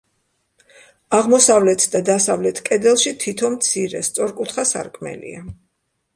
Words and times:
აღმოსავლეთ 1.17 1.85
და 1.97 2.01
დასავლეთ 2.07 2.63
კედელში 2.71 3.15
თითო 3.25 3.53
მცირე, 3.59 4.03
სწორკუთხა 4.09 4.69
სარკმელია. 4.73 5.47